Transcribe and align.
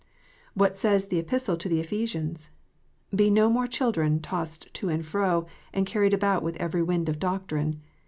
What 0.55 0.79
says 0.79 1.09
the 1.09 1.19
Epistle 1.19 1.55
to 1.57 1.69
the 1.69 1.79
Ephesians?" 1.79 2.49
Be 3.15 3.29
no 3.29 3.51
more 3.51 3.67
children, 3.67 4.19
tossed 4.19 4.65
to 4.73 4.89
and 4.89 5.05
fro, 5.05 5.45
and 5.75 5.85
carried 5.85 6.15
about 6.15 6.41
with 6.41 6.55
every 6.55 6.81
wind 6.81 7.07
of 7.07 7.19
doctrine." 7.19 7.79